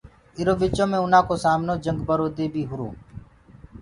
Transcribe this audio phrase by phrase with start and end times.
[0.37, 2.89] اِرو ٻِچو مي اُنآ ڪو سامنو جھنگ برو دي بي هُرو۔